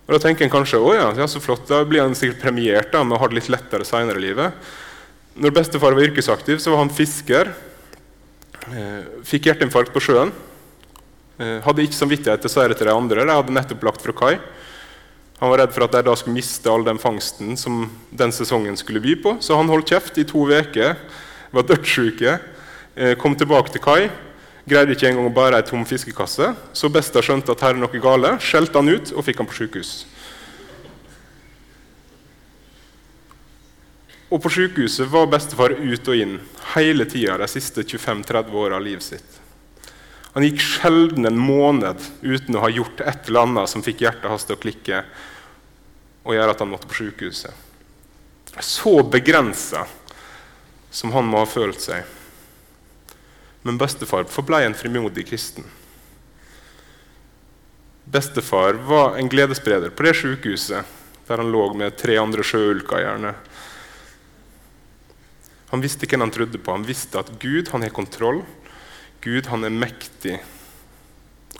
[0.05, 2.93] Og Da tenker en kanskje å ja, ja, så flott, da blir han sikkert premiert
[2.93, 4.71] da, med å ha det litt lettere senere i livet.
[5.35, 7.51] Når bestefar var yrkesaktiv, så var han fisker.
[8.69, 10.29] Eh, fikk hjerteinfarkt på sjøen.
[11.41, 13.25] Eh, hadde ikke samvittighet til å si til de andre.
[13.25, 14.35] De hadde nettopp lagt fra kai.
[15.41, 18.77] Han var redd for at de da skulle miste all den fangsten som den sesongen
[18.77, 19.37] skulle by på.
[19.41, 20.93] Så han holdt kjeft i to uker,
[21.51, 22.39] var dødssyke,
[22.95, 24.11] eh, kom tilbake til kai.
[24.69, 26.55] Greide ikke engang å bære ei tom fiskekasse.
[26.73, 29.57] Så Besta skjønte at her er noe gale, skjelte han ut og fikk han på
[29.57, 30.05] sykehus.
[34.31, 36.37] Og på sykehuset var bestefar ut og inn
[36.73, 39.39] hele tida de siste 25-30 åra av livet sitt.
[40.31, 44.29] Han gikk sjelden en måned uten å ha gjort et eller annet som fikk hjertet
[44.31, 45.01] hans til å klikke
[46.23, 47.51] og gjøre at han måtte på sykehuset.
[48.63, 49.83] Så begrensa
[50.91, 52.07] som han må ha følt seg.
[53.67, 55.67] Men bestefar forblei en frimodig kristen.
[58.11, 62.99] Bestefar var en gledesspreder på det sykehuset der han lå med tre andre sjøulker.
[62.99, 63.35] gjerne.
[65.71, 66.73] Han visste hvem han trodde på.
[66.75, 68.43] Han visste at Gud han har kontroll.
[69.21, 70.39] Gud han er mektig,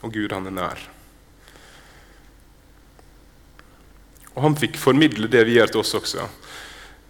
[0.02, 0.82] og Gud han er nær.
[4.32, 6.26] Og han fikk formidle det videre til oss også.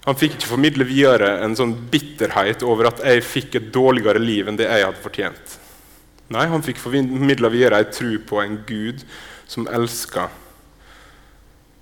[0.08, 4.50] Han fikk ikke formidle videre en sånn bitterhet over at jeg fikk et dårligere liv
[4.50, 5.58] enn det jeg hadde fortjent.
[6.34, 9.04] Nei, han fikk formidla videre ei tro på en Gud
[9.52, 10.32] som elsker.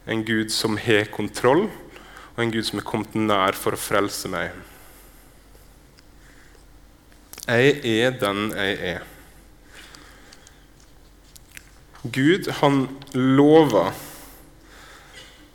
[0.10, 1.68] En Gud som har kontroll,
[2.36, 4.52] og en Gud som er kommet nær for å frelse meg.
[7.50, 9.06] Jeg er den jeg er.
[12.04, 12.84] Gud, han
[13.18, 13.96] lover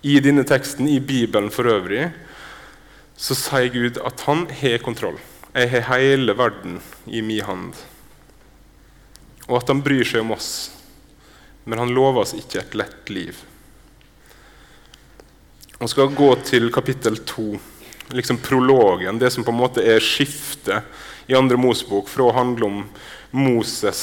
[0.03, 2.09] i denne teksten, i Bibelen for øvrig,
[3.17, 5.21] så sier Gud at han har kontroll.
[5.55, 7.79] Jeg har hele verden i min hand.
[9.47, 10.51] Og at han bryr seg om oss.
[11.65, 13.39] Men han lover oss ikke et lett liv.
[15.79, 17.53] Vi skal gå til kapittel to,
[18.11, 20.83] liksom prologen, det som på en måte er skiftet
[21.27, 22.81] i andre Mosebok fra å handle om
[23.35, 24.01] Moses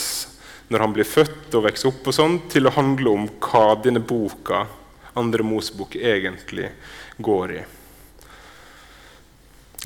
[0.71, 3.99] når han blir født og vokser opp, og sånn, til å handle om hva denne
[3.99, 4.63] boka,
[5.19, 6.69] andre Mosebok, egentlig
[7.19, 7.63] går i.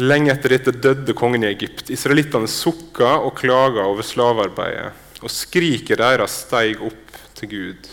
[0.05, 1.89] Lenge etter dette døde kongen i Egypt.
[1.89, 4.91] Israelittene sukka og klaga over slavearbeidet,
[5.23, 7.89] og skriket deres steig opp til Gud.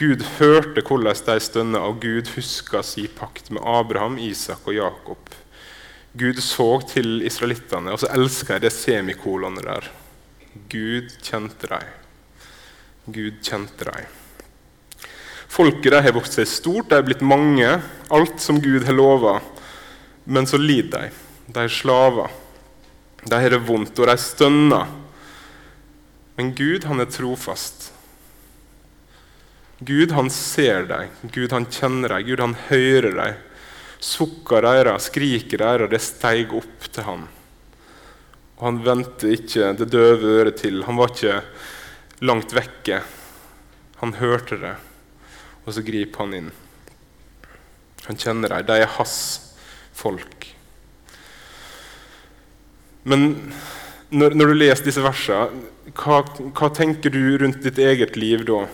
[0.00, 5.34] Gud hørte hvordan de stønna, og Gud huska si pakt med Abraham, Isak og Jakob.
[6.12, 9.90] Gud så til israelittene, og så elsker jeg det semikolonet der.
[10.72, 11.92] Gud kjente dem.
[13.14, 14.08] Gud kjente dem.
[15.50, 17.68] Folket har vokst seg stort, de er blitt mange,
[18.10, 19.38] alt som Gud har lova.
[20.24, 21.22] Men så lider de.
[21.50, 22.30] De er slaver.
[23.24, 24.90] De har det vondt, og de stønner.
[26.38, 27.90] Men Gud, han er trofast.
[29.80, 31.10] Gud, han ser deg.
[31.34, 32.30] Gud, han kjenner deg.
[32.30, 33.42] Gud, han hører deg.
[34.00, 37.26] Sukka deres, skriket deres, det steig opp til han.
[38.60, 40.82] Og han vendte ikke det døve øret til.
[40.84, 41.40] Han var ikke
[42.24, 43.02] langt vekke.
[44.00, 44.74] Han hørte det,
[45.64, 46.50] og så griper han inn.
[48.06, 48.66] Han kjenner dem.
[48.68, 49.16] De er hans
[49.96, 50.48] folk.
[53.04, 53.28] Men
[54.10, 55.64] når, når, du leser disse versene,
[55.96, 56.20] hva,
[56.56, 58.64] hva, tenker du rundt ditt eget liv da?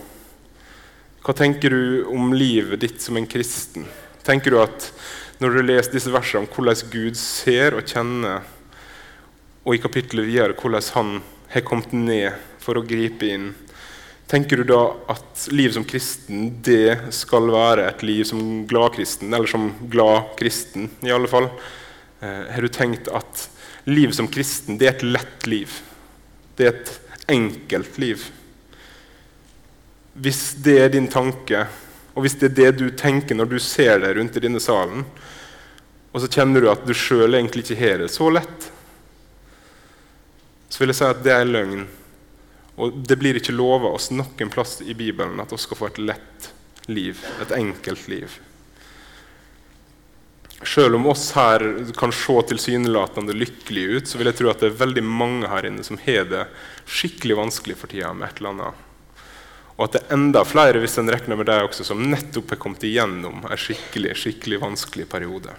[1.27, 3.87] Hva tenker du om livet ditt som en kristen?
[4.27, 4.91] Tenker du at
[5.39, 8.43] når du leser disse versene om hvordan Gud ser og kjenner,
[9.67, 11.13] og i kapittelet videre hvordan han
[11.53, 13.53] har kommet ned for å gripe inn,
[14.27, 14.81] tenker du da
[15.13, 20.91] at liv som kristen det skal være et liv som gladkristen, eller som glad kristen,
[21.07, 21.47] i alle fall?
[22.19, 23.47] Eh, har du tenkt at
[23.87, 25.79] liv som kristen det er et lett liv.
[26.59, 26.95] Det er et
[27.31, 28.27] enkelt liv.
[30.17, 31.67] Hvis det er din tanke,
[32.17, 35.05] og hvis det er det du tenker når du ser deg rundt i denne salen,
[36.17, 38.71] og så kjenner du at du sjøl egentlig ikke har det så lett,
[40.73, 41.85] så vil jeg si at det er løgn.
[42.81, 46.01] Og det blir ikke lova oss noen plass i Bibelen at vi skal få et
[46.01, 46.49] lett
[46.89, 48.39] liv, et enkelt liv.
[50.65, 51.63] Selv om oss her
[52.01, 55.69] kan se tilsynelatende lykkelige ut, så vil jeg tro at det er veldig mange her
[55.69, 56.47] inne som har det
[56.89, 58.87] skikkelig vanskelig for tida med et eller annet.
[59.77, 62.61] Og at det er enda flere hvis en regner med deg også, som nettopp har
[62.63, 65.53] kommet igjennom en skikkelig, skikkelig vanskelig periode.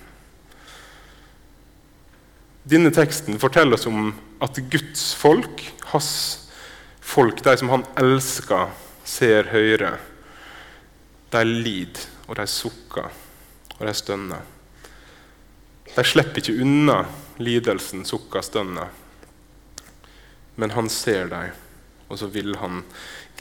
[2.67, 4.09] Denne teksten forteller oss om
[4.43, 5.61] at Guds folk,
[5.93, 6.09] hans
[6.99, 8.73] folk, de som han elsker,
[9.07, 9.93] ser høyere,
[11.31, 13.07] de lider, og de sukker,
[13.77, 14.43] og de stønner.
[15.93, 16.97] De slipper ikke unna
[17.39, 18.91] lidelsen, sukker, stønner.
[20.59, 21.55] Men han ser dem,
[22.09, 22.81] og så vil han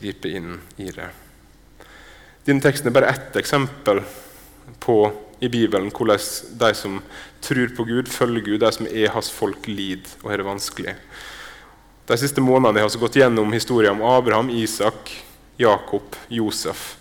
[0.00, 1.08] gripe inn i det.
[2.46, 4.02] Denne teksten er bare ett eksempel
[4.82, 4.98] på
[5.40, 6.20] i Bibelen hvordan
[6.60, 7.00] de som
[7.44, 10.94] tror på Gud, følger Gud, de som er hans folk, lider og har det vanskelig.
[12.06, 15.10] De siste månedene har vi gått gjennom historien om Abraham, Isak,
[15.58, 16.96] Jakob, Josef.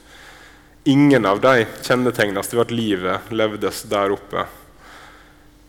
[0.84, 4.48] Ingen av dem kjennetegnes ved at livet levdes der oppe.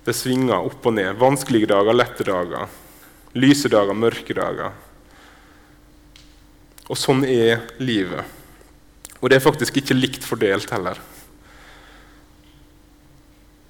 [0.05, 1.17] Det svinger opp og ned.
[1.21, 2.69] Vanskelige dager, lette dager.
[3.37, 4.77] Lyse dager, mørke dager.
[6.87, 8.25] Og sånn er livet.
[9.20, 10.99] Og det er faktisk ikke likt fordelt heller.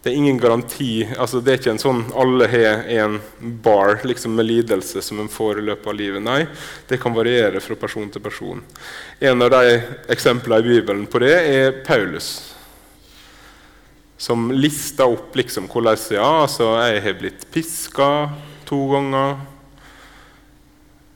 [0.03, 1.09] Det er ingen garanti.
[1.19, 5.31] altså Det er ikke en sånn alle har en bar liksom med lidelse som en
[5.33, 6.23] får i løpet av livet.
[6.23, 6.45] Nei,
[6.87, 8.61] det kan variere fra person til person.
[9.19, 9.81] En av de
[10.15, 12.29] eksemplene i Bibelen på det er Paulus
[14.17, 18.09] som lista opp liksom hvordan ja, altså, jeg har blitt piska
[18.69, 19.37] to ganger.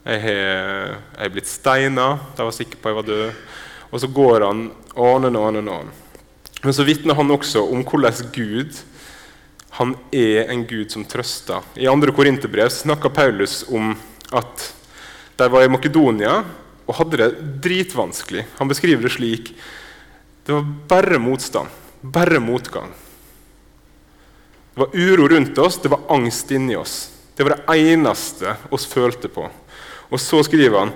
[0.00, 3.40] Jeg har, blitt steina De var sikker på jeg var død.
[3.90, 4.62] Og så går han
[4.96, 5.90] an og an og an.
[6.62, 8.78] Men så vitner han også om hvordan Gud
[9.78, 11.62] han er en Gud som trøster.
[11.78, 12.12] I 2.
[12.16, 13.94] Korinterbrev snakker Paulus om
[14.34, 14.64] at
[15.38, 16.40] de var i Makedonia
[16.86, 17.28] og hadde det
[17.64, 18.44] dritvanskelig.
[18.58, 19.54] Han beskriver det slik
[20.44, 21.68] det var bare motstand.
[22.00, 22.90] Bare motgang.
[24.74, 27.10] Det var uro rundt oss, det var angst inni oss.
[27.36, 29.44] Det var det eneste oss følte på.
[30.10, 30.92] Og så skriver han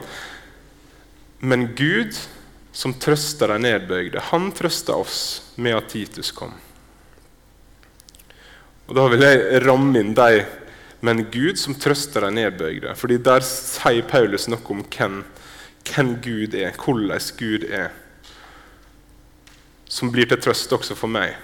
[1.40, 2.16] Men Gud,
[2.72, 5.18] som trøster de nedbøyde, han trøsta oss
[5.56, 6.54] med at Titus kom.
[8.88, 10.44] Og Da vil jeg ramme inn de
[11.04, 12.94] men Gud som trøster de nedbøyde.
[12.96, 15.18] Fordi Der sier Paulus noe om hvem,
[15.84, 17.92] hvem Gud er, hvordan Gud er
[19.94, 21.36] som blir til trøst også for meg.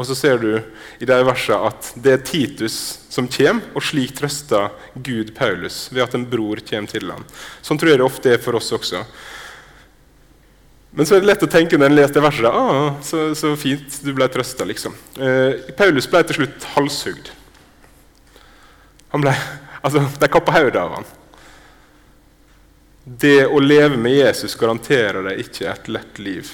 [0.00, 2.76] Og så ser du i de versene at det er Titus
[3.12, 7.26] som kommer, og slik trøster Gud Paulus ved at en bror kommer til ham.
[7.60, 9.02] Sånn tror jeg det ofte er for oss også.
[10.96, 13.52] Men så er det lett å tenke når en leser det verset ah, så, så
[13.60, 14.64] fint, du ble trøsta.
[14.66, 14.96] Liksom.
[15.20, 17.30] Eh, Paulus ble til slutt halshugd.
[19.12, 19.36] Han ble,
[19.84, 21.06] altså, De kappa hodet av ham.
[23.04, 26.50] Det å leve med Jesus garanterer deg ikke et lett liv.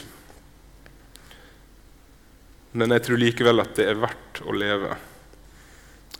[2.76, 4.92] Men jeg tror likevel at det er verdt å leve.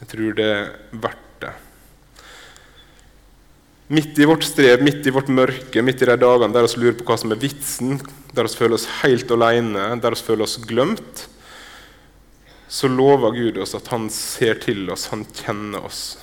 [0.01, 0.69] Jeg tror det er
[1.05, 1.53] verdt det.
[3.97, 6.97] Midt i vårt strev, midt i vårt mørke, midt i de dagene der vi lurer
[6.99, 8.01] på hva som er vitsen,
[8.35, 11.27] der vi føler oss helt alene, der vi føler oss glemt,
[12.69, 16.17] så lover Gud oss at han ser til oss, han kjenner oss.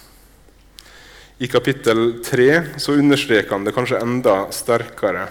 [1.39, 2.49] I kapittel 3
[2.81, 5.29] så understreker han det kanskje enda sterkere.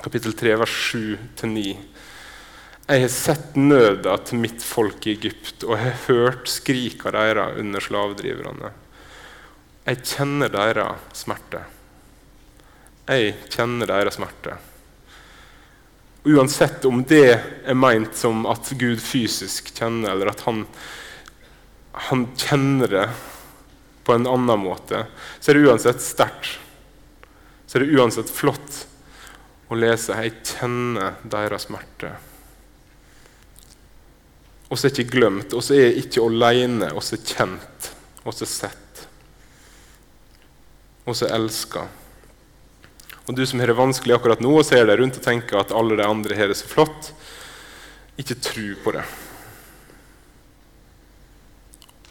[0.00, 1.74] Kapittel 3, vers 7-9.
[2.86, 7.56] Jeg har sett nøda til mitt folk i Egypt, og jeg har hørt skrika deres
[7.58, 8.68] under slavedriverne.
[9.88, 11.64] Jeg kjenner deres smerte.
[13.10, 14.54] Jeg kjenner deres smerte.
[16.30, 20.62] Uansett om det er meint som at Gud fysisk kjenner, eller at han,
[22.06, 23.08] han kjenner det
[24.06, 25.08] på en annen måte,
[25.40, 26.54] så er det uansett sterkt.
[27.66, 28.84] Så er det uansett flott
[29.66, 32.14] å lese 'Jeg kjenner deres smerte'.
[34.72, 37.92] Oss er ikke glemt, oss er ikke alene, oss er kjent,
[38.26, 38.86] oss er sett
[41.06, 41.86] og så elska.
[43.26, 45.74] Og du som har det vanskelig akkurat nå og ser deg rundt og tenker at
[45.74, 47.12] alle de andre har det så flott,
[48.18, 49.04] ikke tro på det.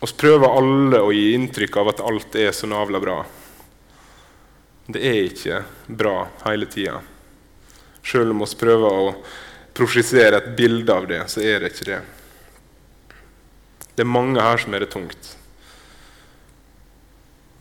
[0.06, 3.18] Vi prøver alle å gi inntrykk av at alt er så navla bra.
[4.86, 7.00] Det er ikke bra hele tida.
[8.06, 9.15] Sjøl om vi prøver å
[9.76, 12.04] prosjisere et bilde av det, så er det ikke det.
[13.95, 15.36] Det er mange her som er det tungt.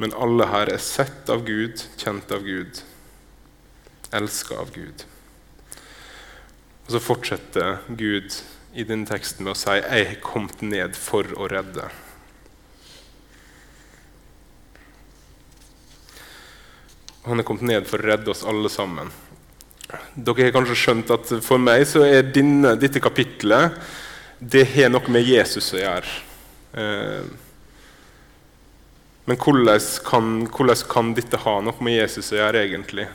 [0.03, 2.81] Men alle her er sett av Gud, kjent av Gud,
[4.15, 5.05] elska av Gud.
[6.85, 8.35] Og Så fortsetter Gud
[8.75, 11.91] i denne teksten med å si 'Jeg har kommet ned for å redde'.
[17.25, 19.11] Han er kommet ned for å redde oss alle sammen.
[20.15, 23.79] Dere har kanskje skjønt at for meg så er denne, dette kapitlet
[24.51, 26.15] det har noe med Jesus å gjøre.
[26.77, 27.27] Eh,
[29.25, 33.07] men hvordan kan, hvordan kan, dette ha noe med Jesus å gjøre, egentlig?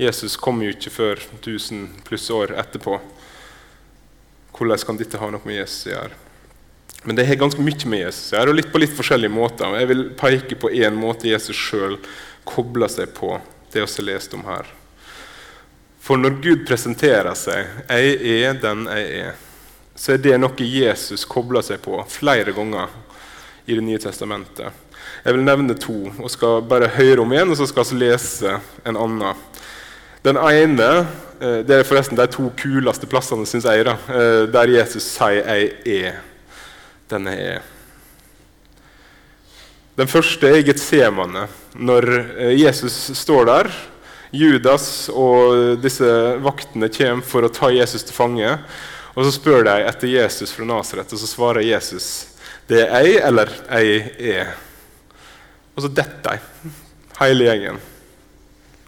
[0.00, 2.96] Jesus kom jo ikke før 1000 pluss år etterpå.
[4.56, 6.20] Hvordan kan dette ha noe med Jesus å gjøre?
[7.04, 9.76] Men det har ganske mye med Jesus å gjøre, og litt på litt forskjellige måter.
[9.76, 11.98] Jeg vil peke på én måte Jesus sjøl
[12.48, 13.36] kobler seg på
[13.74, 14.70] det vi har lest om her.
[16.04, 19.34] For når Gud presenterer seg 'Jeg er den jeg er',
[19.94, 22.90] så er det noe Jesus kobler seg på flere ganger
[23.64, 24.72] i Det nye testamentet.
[25.24, 28.58] Jeg vil nevne to og skal bare høre om én, og så skal vi lese
[28.84, 29.38] en annen.
[30.24, 30.88] Den ene
[31.40, 35.40] eh, det er forresten de to kuleste plassene, syns jeg, da, eh, der Jesus sier
[35.44, 36.20] 'jeg er
[37.08, 37.62] Denne er'.
[39.96, 43.70] Den første er Getsemane, når eh, Jesus står der.
[44.32, 46.04] Judas og disse
[46.42, 48.58] vaktene kommer for å ta Jesus til fange.
[49.14, 52.34] Og Så spør de etter Jesus fra Nasaret, og så svarer Jesus
[52.68, 54.54] det er jeg eller jeg er.
[55.76, 56.70] Og så detter de,
[57.18, 57.80] hele gjengen.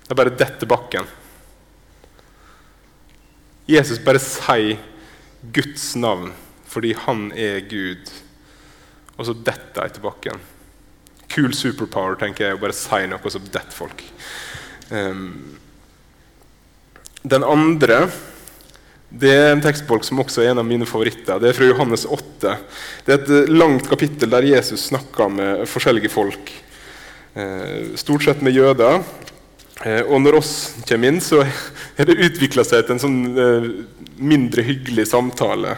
[0.09, 1.05] Er bare detter bakken.
[3.69, 4.79] Jesus bare sier
[5.53, 6.31] Guds navn
[6.71, 8.09] fordi han er Gud.
[9.17, 10.41] Og så detter de til bakken.
[11.33, 14.03] Kul superpower, tenker jeg, å bare si noe, og så detter folk.
[14.91, 15.57] Um,
[17.27, 18.07] den andre
[19.17, 21.39] det er en tekstbolk som også er en av mine favoritter.
[21.41, 22.55] Det er fra Johannes 8.
[23.07, 26.51] Det er et langt kapittel der Jesus snakker med forskjellige folk.
[27.37, 29.03] Eh, stort sett med jøder.
[29.85, 30.53] Eh, og når oss
[30.89, 33.71] kommer inn, så har det utvikla seg til en sånn eh,
[34.17, 35.77] mindre hyggelig samtale.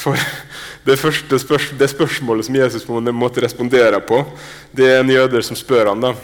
[0.00, 0.16] For
[0.88, 4.22] det første spørs det spørsmålet som Jesus måtte respondere på,
[4.72, 6.14] det er en jøder som spør han da,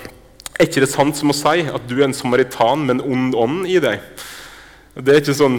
[0.57, 3.37] er ikke det sant som å si at du er en samaritan med en ond
[3.37, 4.01] ånd i deg.
[4.97, 5.59] Det er ikke sånn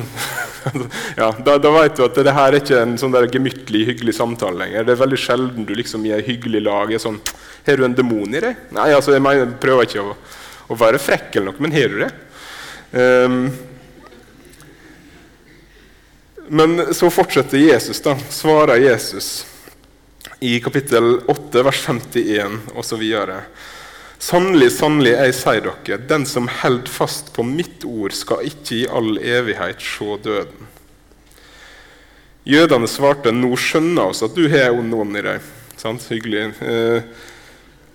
[1.20, 4.16] ja, Da, da vet du at det her er ikke en sånn der gemyttlig, hyggelig
[4.18, 4.88] samtale lenger.
[4.88, 7.20] Det er veldig sjelden du liksom i et hyggelig lag er sånn
[7.68, 8.68] Har du en demon i deg?
[8.76, 10.16] Nei, altså, jeg mener, prøver ikke å,
[10.68, 12.12] å, være frekk, eller noe, men har du det?
[12.98, 13.40] Um,
[16.48, 18.16] men så fortsetter Jesus, da.
[18.32, 19.46] Svarer Jesus
[20.40, 23.04] i kapittel 8, vers 51 osv.
[24.18, 28.88] Sannelig, sannelig, jeg sier dere, den som held fast på mitt ord, skal ikke i
[28.90, 30.72] all evighet se døden.
[32.48, 35.46] Jødene svarte, nå skjønner oss at du har ond ånd i deg.
[35.78, 36.08] Sant?
[36.10, 36.48] Hyggelig.
[36.66, 37.06] Eh,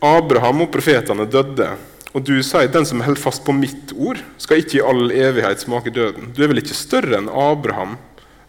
[0.05, 1.73] Abraham og profetene døde,
[2.13, 5.65] og du sier, den som holder fast på mitt ord, skal ikke i all evighet
[5.65, 6.31] smake døden.
[6.37, 7.97] Du er vel ikke større enn Abraham,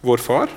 [0.06, 0.54] vår far?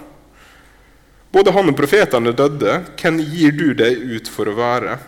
[1.32, 2.80] Både han og profetene døde.
[2.98, 4.98] Hvem gir du deg ut for å være?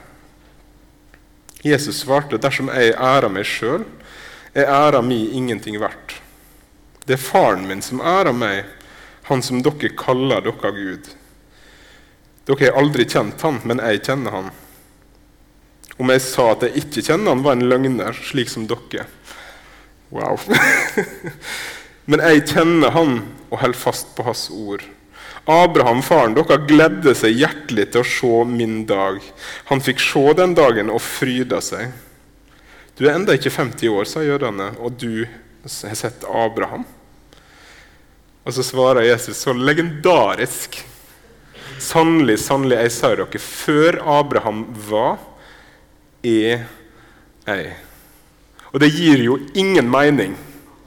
[1.65, 3.85] Jesus svarte, 'Dersom jeg ærer meg sjøl,
[4.55, 6.21] er æra mi ingenting verdt.'
[7.07, 8.65] 'Det er faren min som ærer meg,
[9.23, 11.15] han som dere kaller dere Gud.'
[12.47, 14.51] 'Dere har aldri kjent han, men jeg kjenner han.'
[15.99, 19.09] Om jeg sa at jeg ikke kjenner han, var en løgner, slik som dere.
[20.15, 20.39] Wow.
[22.09, 23.19] Men jeg kjenner han
[23.51, 24.85] og holder fast på hans ord.
[25.49, 29.23] Abraham, faren dere, gledde seg hjertelig til å se min dag.
[29.71, 31.95] Han fikk se den dagen og fryda seg.
[32.99, 36.85] Du er enda ikke 50 år, sa jødene, og du har sett Abraham.
[38.45, 40.81] Og så svarer Jesus så legendarisk.
[41.79, 45.17] Sannelig, sannelig, jeg sier dere, før Abraham var,
[46.27, 46.67] er
[47.49, 47.73] jeg.
[48.73, 50.37] Og det gir jo ingen mening.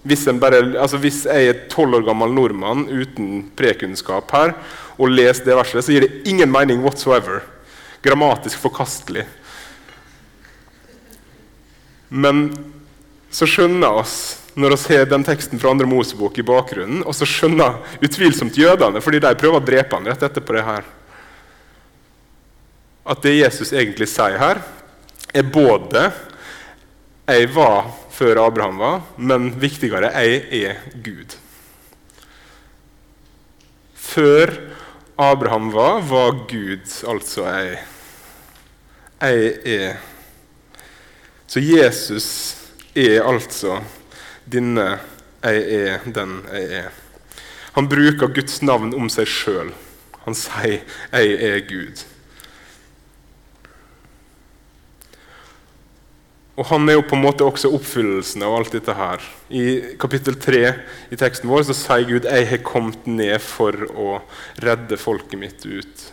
[0.01, 4.55] Hvis, bare, altså hvis jeg er tolv år gammel nordmann uten prekunnskap her
[4.97, 7.43] og leser det verset, så gir det ingen mening whatsoever.
[8.01, 9.27] Grammatisk forkastelig.
[12.09, 12.49] Men
[13.31, 14.15] så skjønner oss
[14.59, 18.99] når vi har den teksten fra andre Mosebok i bakgrunnen, og så skjønner utvilsomt jødene,
[18.99, 20.89] fordi de prøver å drepe ham rett etterpå det her,
[23.11, 24.59] at det Jesus egentlig sier her,
[25.33, 26.11] er både
[27.27, 27.87] 'jeg var
[28.21, 31.37] før Abraham var', men viktigere 'jeg er Gud'.
[33.95, 34.53] Før
[35.17, 37.79] Abraham var, var Gud altså jeg.
[39.21, 39.95] Jeg er
[41.47, 42.55] så Jesus
[42.95, 43.81] er altså
[44.51, 44.99] denne
[45.43, 46.89] jeg er den jeg er.
[47.73, 49.73] Han bruker Guds navn om seg sjøl.
[50.25, 52.10] Han sier 'jeg er Gud'.
[56.61, 59.23] Og Han er jo på en måte også oppfyllelsen av alt dette her.
[59.49, 60.59] I kapittel 3
[61.09, 64.21] i teksten vår så sier Gud 'Jeg har kommet ned for å
[64.61, 66.11] redde folket mitt ut'.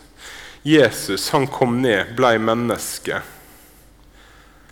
[0.65, 3.21] Jesus han kom ned, ble menneske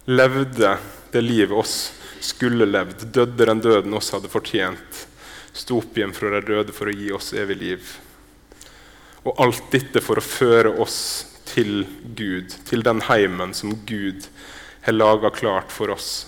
[0.07, 0.77] levde
[1.11, 5.07] det livet oss skulle levd, døde den døden oss hadde fortjent,
[5.53, 7.89] sto opp igjen fra de døde for å gi oss evig liv.
[9.27, 10.99] Og alt dette for å føre oss
[11.47, 11.83] til
[12.15, 14.56] Gud, til den heimen som Gud har
[14.95, 16.25] laga klart for oss.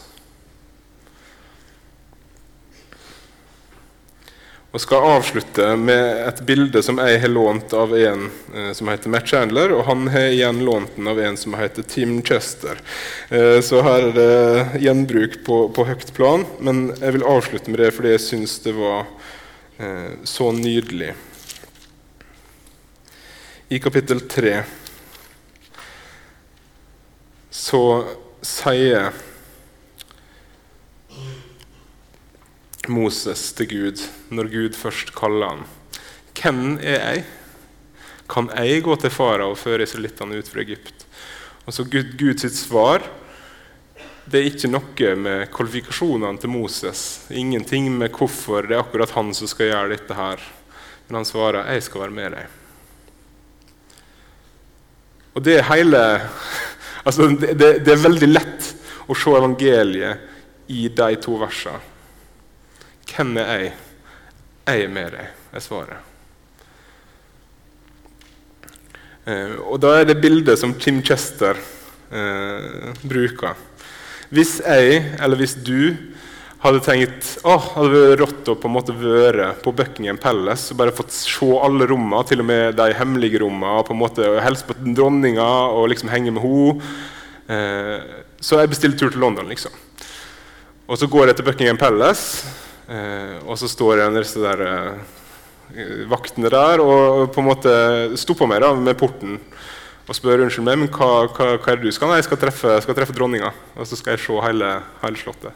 [4.70, 9.10] Og skal avslutte med et bilde som jeg har lånt av en eh, som heter
[9.10, 12.78] Matt Chandler, og han har igjen lånt den av en som heter Tim Chester.
[13.34, 17.82] Eh, så her er det gjenbruk på, på, høyt plan, men jeg vil avslutte med
[17.82, 19.10] det fordi jeg syns det var
[19.82, 21.16] eh, så nydelig.
[23.74, 24.60] I kapittel tre
[27.50, 27.84] så
[28.46, 29.12] sier
[32.90, 35.68] Moses til Gud når Gud først kaller han.
[36.40, 37.24] Hvem er jeg?
[38.30, 41.06] Kan jeg gå til farao og føre israelittene ut fra Egypt?
[41.66, 43.04] Og så Gud, Guds svar
[44.30, 47.02] det er ikke noe med kvalifikasjonene til Moses.
[47.34, 50.44] Ingenting med hvorfor det er akkurat han som skal gjøre dette her.
[51.08, 52.48] Men han svarer 'Jeg skal være med deg'.
[55.34, 56.30] Og det er hele
[57.04, 58.74] altså det, det, det er veldig lett
[59.10, 61.82] å se evangeliet i de to versene.
[63.10, 63.74] Hvem er jeg?
[64.70, 66.06] Jeg er med deg, er svaret.
[69.26, 73.58] Eh, og Da er det bildet som Tim Chester eh, bruker.
[74.30, 75.98] Hvis jeg, eller hvis du,
[76.60, 80.82] hadde tenkt åh, hadde vært rått å på en måte være på Buckingham Palace og
[80.82, 84.68] bare fått se alle rommene, til og med de hemmelige rommene, på en måte hilse
[84.68, 86.90] på dronninga og liksom henge med henne,
[87.48, 88.10] eh,
[88.44, 89.72] så jeg bestilte tur til London, liksom.
[90.90, 92.48] Og så går jeg til Buckingham Palace.
[92.90, 97.74] Eh, og så står en disse der, eh, vaktene der og på en måte
[98.18, 99.38] stopper meg da, med porten
[100.10, 102.10] og spør unnskyld meg, men hva, hva, hva er det du skal?
[102.10, 104.72] Nei, jeg skal treffe, skal treffe dronninga, og så skal jeg se hele,
[105.04, 105.54] hele slottet.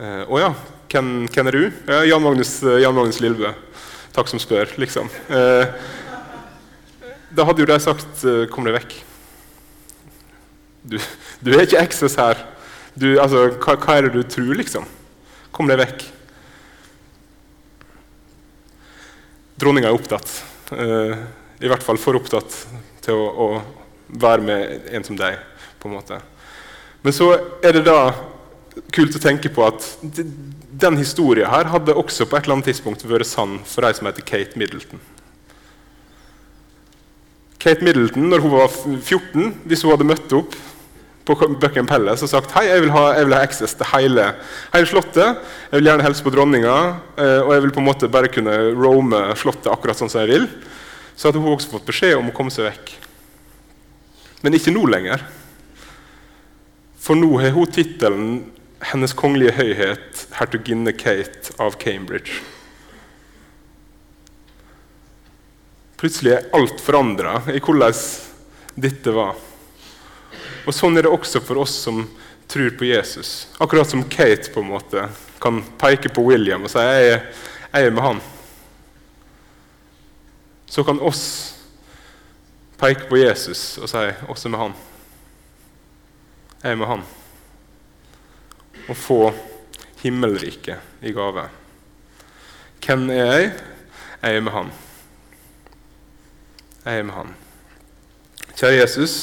[0.00, 0.48] Eh, å ja,
[0.88, 1.64] hvem, hvem, er du?
[1.84, 3.50] Ja, Jan Magnus, Jan Magnus Lillebø.
[4.16, 5.10] Takk som spør, liksom.
[5.28, 5.74] Eh,
[7.36, 8.94] da hadde jo de sagt eh, 'kom deg vekk'.
[10.88, 10.96] Du,
[11.44, 12.40] du er ikke ekses her.
[12.96, 14.88] Du, altså, hva, hva er det du tror, liksom?
[15.52, 16.06] Kom deg vekk.
[19.60, 20.32] Dronninga er opptatt.
[20.72, 21.12] Uh,
[21.60, 22.56] I hvert fall for opptatt
[23.04, 23.48] til å, å,
[24.16, 25.36] være med en som deg.
[25.80, 26.16] på en måte.
[27.04, 27.30] Men så
[27.64, 28.14] er det da
[28.94, 29.86] kult å tenke på at
[30.80, 34.08] den historien her hadde også på et eller annet tidspunkt vært sann for ei som
[34.08, 35.02] heter Kate Middleton.
[37.60, 40.54] Kate Middleton, når hun var 14, hvis hun hadde møtt opp
[41.28, 44.30] på Buckham Palace og sagt hei, jeg vil ha, jeg vil ha access til hele,
[44.72, 45.42] hele, slottet.
[45.68, 46.76] Jeg vil gjerne hilse på dronninga,
[47.20, 50.32] eh, og jeg vil på en måte bare kunne roame slottet akkurat sånn som jeg
[50.32, 50.48] vil.
[51.14, 52.94] Så hadde hun også fått beskjed om å komme seg vekk.
[54.40, 55.26] Men ikke nå lenger.
[57.00, 58.32] For nå har hun tittelen
[58.80, 62.40] 'Hennes kongelige høyhet hertuginne Kate av Cambridge'.
[66.00, 67.94] Plutselig er alt forandra i hvordan
[68.80, 69.36] dette var.
[70.66, 72.06] Og Sånn er det også for oss som
[72.48, 73.48] tror på Jesus.
[73.58, 75.08] Akkurat som Kate på en måte
[75.40, 77.20] kan peke på William og si jeg
[77.72, 78.20] jeg er med han.
[80.66, 81.22] Så kan oss
[82.80, 84.76] peke på Jesus og si også med han.
[86.62, 87.04] Jeg er med han.
[88.88, 89.20] Og få
[90.00, 91.44] himmelriket i gave.
[92.80, 93.50] Hvem er jeg?
[94.22, 94.72] Jeg er med han.
[96.84, 97.34] Jeg er med han.
[98.56, 99.14] Kjære Jesus,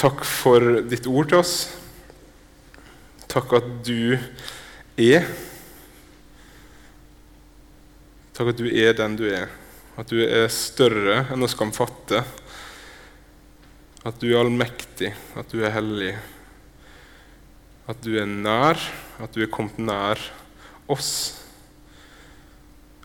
[0.00, 1.56] takk for ditt ord til oss.
[3.28, 4.16] Takk at du
[4.96, 5.26] er.
[8.36, 9.52] Takk at du er den du er.
[9.96, 12.22] At du er større enn oss kan fatte.
[14.06, 16.14] At du er allmektig, at du er hellig.
[17.86, 18.80] At du er nær,
[19.22, 20.20] at du er kommet nær
[20.90, 21.12] oss.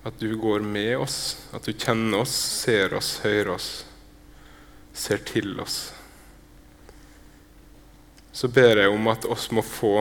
[0.02, 1.18] At du går med oss,
[1.54, 3.70] at du kjenner oss, ser oss, hører oss,
[4.98, 5.92] ser til oss.
[8.34, 10.00] Så ber jeg om at oss må få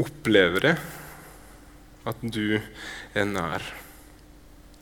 [0.00, 0.74] oppleve det,
[2.04, 3.64] at du er nær.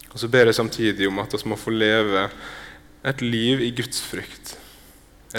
[0.09, 2.27] Og så ber jeg samtidig om at oss må få leve
[3.07, 4.57] et liv i Guds frykt.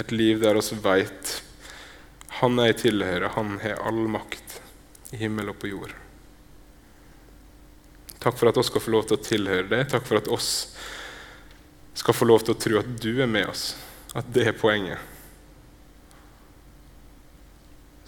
[0.00, 1.40] Et liv der oss veit
[2.40, 4.60] han jeg tilhører, han har all makt
[5.12, 5.92] i himmel og på jord.
[8.20, 9.84] Takk for at oss skal få lov til å tilhøre det.
[9.92, 10.50] Takk for at oss
[11.96, 13.72] skal få lov til å tro at du er med oss.
[14.16, 15.00] At det er poenget.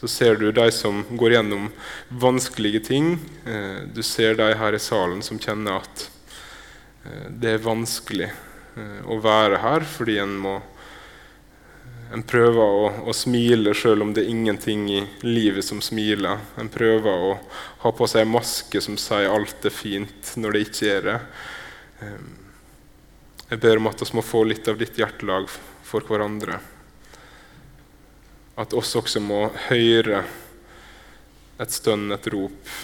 [0.02, 1.68] Så ser du de som går gjennom
[2.08, 3.12] vanskelige ting.
[3.46, 6.08] Eh, du ser de her i salen som kjenner at
[7.06, 10.56] eh, det er vanskelig eh, å være her fordi en må
[12.12, 16.42] en prøver å, å, smile selv om det er ingenting i livet som smiler.
[16.60, 17.30] En prøver å
[17.84, 21.16] ha på seg en maske som sier alt er fint, når det ikke er det.
[22.04, 22.34] Ehm,
[23.48, 25.48] jeg ber om at vi må få litt av ditt hjertelag
[25.88, 26.58] for hverandre.
[28.60, 30.20] At oss også må høre
[31.62, 32.76] et stønn, et rop.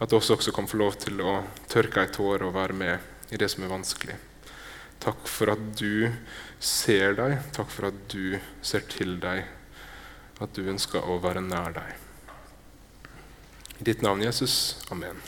[0.00, 3.40] At oss også kan få lov til å tørke ei tåre og være med i
[3.40, 4.16] det som er vanskelig.
[4.98, 6.08] Takk for at du
[6.60, 7.38] ser deg.
[7.56, 9.46] Takk for at du ser til deg,
[10.38, 11.96] at du ønsker å være nær deg.
[13.78, 14.78] I ditt navn, Jesus.
[14.90, 15.20] Amen.